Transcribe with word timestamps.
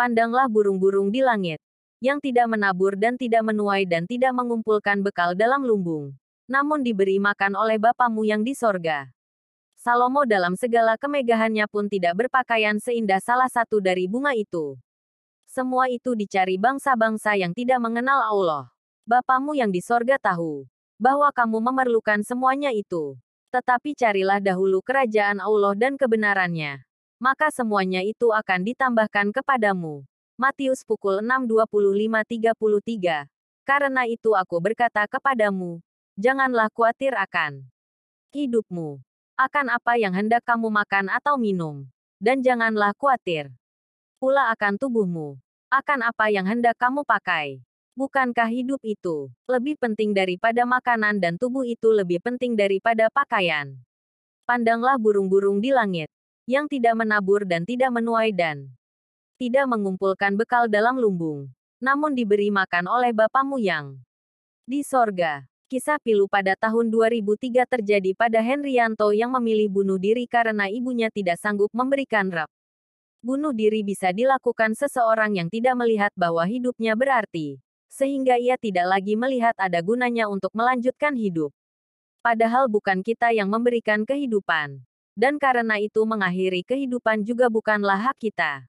Pandanglah 0.00 0.48
burung-burung 0.48 1.12
di 1.12 1.20
langit, 1.20 1.60
yang 2.00 2.24
tidak 2.24 2.48
menabur 2.48 2.96
dan 2.96 3.20
tidak 3.20 3.44
menuai 3.44 3.84
dan 3.84 4.08
tidak 4.08 4.32
mengumpulkan 4.32 5.04
bekal 5.04 5.36
dalam 5.36 5.60
lumbung, 5.60 6.16
namun 6.48 6.80
diberi 6.80 7.20
makan 7.20 7.52
oleh 7.52 7.76
Bapamu 7.76 8.24
yang 8.24 8.40
di 8.40 8.56
sorga. 8.56 9.12
Salomo 9.76 10.24
dalam 10.24 10.56
segala 10.56 10.96
kemegahannya 10.96 11.68
pun 11.68 11.84
tidak 11.92 12.16
berpakaian 12.16 12.80
seindah 12.80 13.20
salah 13.20 13.52
satu 13.52 13.76
dari 13.84 14.08
bunga 14.08 14.32
itu. 14.32 14.80
Semua 15.44 15.92
itu 15.92 16.16
dicari 16.16 16.56
bangsa-bangsa 16.56 17.36
yang 17.36 17.52
tidak 17.52 17.84
mengenal 17.84 18.24
Allah. 18.24 18.72
Bapamu 19.04 19.52
yang 19.52 19.68
di 19.68 19.84
sorga 19.84 20.16
tahu 20.16 20.64
bahwa 20.96 21.28
kamu 21.28 21.60
memerlukan 21.60 22.24
semuanya 22.24 22.72
itu. 22.72 23.20
Tetapi 23.52 23.92
carilah 23.92 24.40
dahulu 24.40 24.80
kerajaan 24.80 25.44
Allah 25.44 25.76
dan 25.76 26.00
kebenarannya 26.00 26.88
maka 27.20 27.52
semuanya 27.52 28.00
itu 28.00 28.32
akan 28.32 28.64
ditambahkan 28.64 29.36
kepadamu. 29.36 30.08
Matius 30.40 30.88
pukul 30.88 31.20
6.25.33. 31.20 33.28
Karena 33.68 34.08
itu 34.08 34.32
aku 34.32 34.56
berkata 34.56 35.04
kepadamu, 35.04 35.84
janganlah 36.16 36.72
khawatir 36.72 37.12
akan 37.12 37.68
hidupmu, 38.32 39.04
akan 39.36 39.66
apa 39.68 40.00
yang 40.00 40.16
hendak 40.16 40.40
kamu 40.48 40.72
makan 40.72 41.12
atau 41.12 41.36
minum, 41.36 41.84
dan 42.16 42.40
janganlah 42.40 42.96
khawatir 42.96 43.52
pula 44.20 44.52
akan 44.52 44.76
tubuhmu, 44.76 45.40
akan 45.72 46.00
apa 46.08 46.28
yang 46.28 46.44
hendak 46.44 46.76
kamu 46.76 47.04
pakai. 47.08 47.64
Bukankah 47.96 48.48
hidup 48.48 48.80
itu 48.80 49.28
lebih 49.44 49.76
penting 49.76 50.16
daripada 50.16 50.64
makanan 50.64 51.20
dan 51.20 51.36
tubuh 51.36 51.68
itu 51.68 51.92
lebih 51.92 52.20
penting 52.20 52.56
daripada 52.56 53.12
pakaian? 53.12 53.76
Pandanglah 54.48 54.96
burung-burung 55.00 55.60
di 55.60 55.72
langit, 55.72 56.08
yang 56.48 56.68
tidak 56.70 56.96
menabur 56.96 57.44
dan 57.44 57.64
tidak 57.64 57.90
menuai 57.92 58.32
dan 58.32 58.68
tidak 59.40 59.64
mengumpulkan 59.68 60.36
bekal 60.36 60.68
dalam 60.68 61.00
lumbung, 61.00 61.48
namun 61.80 62.12
diberi 62.12 62.52
makan 62.52 62.84
oleh 62.88 63.16
Bapamu 63.16 63.56
yang 63.56 63.96
di 64.68 64.84
sorga. 64.84 65.48
Kisah 65.70 66.02
pilu 66.02 66.26
pada 66.26 66.58
tahun 66.58 66.90
2003 66.90 67.62
terjadi 67.62 68.10
pada 68.18 68.42
Henryanto 68.42 69.14
yang 69.14 69.30
memilih 69.30 69.70
bunuh 69.70 70.02
diri 70.02 70.26
karena 70.26 70.66
ibunya 70.66 71.14
tidak 71.14 71.38
sanggup 71.38 71.70
memberikan 71.70 72.26
rap. 72.26 72.50
Bunuh 73.22 73.54
diri 73.54 73.86
bisa 73.86 74.10
dilakukan 74.10 74.74
seseorang 74.74 75.38
yang 75.38 75.46
tidak 75.46 75.78
melihat 75.78 76.10
bahwa 76.18 76.42
hidupnya 76.42 76.98
berarti, 76.98 77.62
sehingga 77.86 78.34
ia 78.34 78.58
tidak 78.58 78.82
lagi 78.82 79.14
melihat 79.14 79.54
ada 79.62 79.78
gunanya 79.78 80.26
untuk 80.26 80.50
melanjutkan 80.58 81.14
hidup. 81.14 81.54
Padahal 82.18 82.66
bukan 82.66 83.06
kita 83.06 83.30
yang 83.30 83.46
memberikan 83.46 84.02
kehidupan 84.02 84.82
dan 85.18 85.38
karena 85.38 85.78
itu 85.78 86.02
mengakhiri 86.02 86.66
kehidupan 86.66 87.22
juga 87.26 87.46
bukanlah 87.50 88.10
hak 88.10 88.16
kita. 88.18 88.66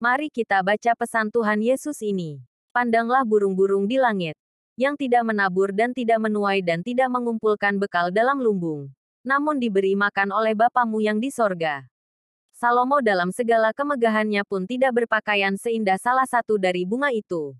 Mari 0.00 0.32
kita 0.32 0.64
baca 0.64 0.92
pesan 0.96 1.28
Tuhan 1.28 1.60
Yesus 1.60 2.00
ini. 2.00 2.40
Pandanglah 2.72 3.26
burung-burung 3.26 3.84
di 3.84 4.00
langit, 4.00 4.38
yang 4.80 4.96
tidak 4.96 5.28
menabur 5.28 5.76
dan 5.76 5.92
tidak 5.92 6.16
menuai 6.24 6.64
dan 6.64 6.80
tidak 6.80 7.12
mengumpulkan 7.12 7.76
bekal 7.76 8.08
dalam 8.08 8.40
lumbung, 8.40 8.88
namun 9.20 9.60
diberi 9.60 9.92
makan 9.92 10.32
oleh 10.32 10.56
Bapamu 10.56 11.04
yang 11.04 11.20
di 11.20 11.28
sorga. 11.28 11.84
Salomo 12.56 13.04
dalam 13.04 13.28
segala 13.28 13.76
kemegahannya 13.76 14.40
pun 14.48 14.64
tidak 14.64 15.04
berpakaian 15.04 15.56
seindah 15.60 16.00
salah 16.00 16.24
satu 16.24 16.56
dari 16.56 16.88
bunga 16.88 17.12
itu. 17.12 17.52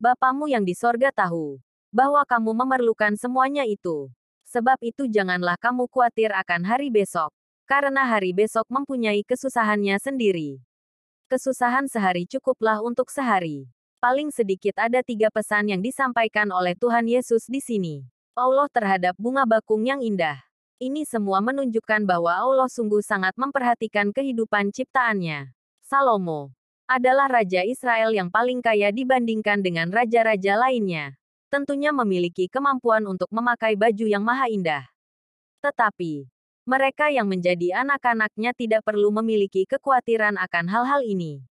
Bapamu 0.00 0.48
yang 0.48 0.64
di 0.64 0.72
sorga 0.72 1.12
tahu 1.12 1.60
bahwa 1.92 2.24
kamu 2.24 2.52
memerlukan 2.52 3.16
semuanya 3.20 3.68
itu. 3.68 4.08
Sebab 4.48 4.80
itu 4.80 5.08
janganlah 5.12 5.60
kamu 5.60 5.88
khawatir 5.92 6.32
akan 6.32 6.64
hari 6.64 6.88
besok, 6.88 7.35
karena 7.66 8.06
hari 8.06 8.30
besok 8.30 8.64
mempunyai 8.70 9.26
kesusahannya 9.26 9.98
sendiri. 9.98 10.62
Kesusahan 11.26 11.90
sehari 11.90 12.22
cukuplah 12.30 12.78
untuk 12.78 13.10
sehari. 13.10 13.66
Paling 13.98 14.30
sedikit 14.30 14.78
ada 14.78 15.02
tiga 15.02 15.26
pesan 15.34 15.74
yang 15.74 15.82
disampaikan 15.82 16.46
oleh 16.54 16.78
Tuhan 16.78 17.10
Yesus 17.10 17.50
di 17.50 17.58
sini. 17.58 18.06
Allah 18.38 18.70
terhadap 18.70 19.18
bunga 19.18 19.42
bakung 19.42 19.82
yang 19.82 19.98
indah. 19.98 20.38
Ini 20.78 21.02
semua 21.08 21.42
menunjukkan 21.42 22.06
bahwa 22.06 22.30
Allah 22.30 22.70
sungguh 22.70 23.02
sangat 23.02 23.34
memperhatikan 23.34 24.14
kehidupan 24.14 24.70
ciptaannya. 24.70 25.50
Salomo 25.82 26.54
adalah 26.86 27.26
raja 27.26 27.66
Israel 27.66 28.14
yang 28.14 28.30
paling 28.30 28.62
kaya 28.62 28.94
dibandingkan 28.94 29.58
dengan 29.58 29.90
raja-raja 29.90 30.54
lainnya. 30.54 31.18
Tentunya 31.50 31.90
memiliki 31.90 32.46
kemampuan 32.46 33.08
untuk 33.10 33.26
memakai 33.34 33.74
baju 33.74 34.06
yang 34.06 34.22
maha 34.22 34.46
indah. 34.52 34.84
Tetapi, 35.64 36.28
mereka 36.66 37.14
yang 37.14 37.30
menjadi 37.30 37.86
anak-anaknya 37.86 38.50
tidak 38.50 38.82
perlu 38.82 39.14
memiliki 39.14 39.62
kekhawatiran 39.70 40.34
akan 40.34 40.66
hal-hal 40.66 40.98
ini. 41.06 41.46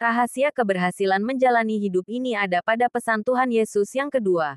Rahasia 0.00 0.48
keberhasilan 0.48 1.20
menjalani 1.20 1.76
hidup 1.76 2.08
ini 2.08 2.32
ada 2.32 2.64
pada 2.64 2.88
pesan 2.88 3.20
Tuhan 3.20 3.52
Yesus 3.52 3.92
yang 3.92 4.08
kedua. 4.08 4.56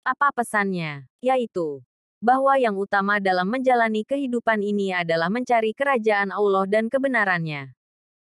Apa 0.00 0.32
pesannya? 0.32 1.04
Yaitu, 1.20 1.84
bahwa 2.16 2.56
yang 2.56 2.80
utama 2.80 3.20
dalam 3.20 3.44
menjalani 3.44 4.08
kehidupan 4.08 4.64
ini 4.64 4.96
adalah 4.96 5.28
mencari 5.28 5.76
kerajaan 5.76 6.32
Allah 6.32 6.64
dan 6.64 6.88
kebenarannya. 6.88 7.76